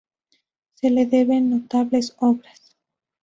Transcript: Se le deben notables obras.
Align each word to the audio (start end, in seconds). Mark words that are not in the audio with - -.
Se 0.73 0.89
le 0.89 1.05
deben 1.05 1.51
notables 1.51 2.13
obras. 2.21 2.73